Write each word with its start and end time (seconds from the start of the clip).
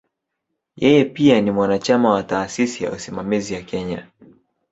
Yeye 0.75 1.05
pia 1.05 1.41
ni 1.41 1.51
mwanachama 1.51 2.09
wa 2.11 2.23
"Taasisi 2.23 2.83
ya 2.83 2.91
Usimamizi 2.91 3.53
ya 3.53 3.61
Kenya". 3.61 4.07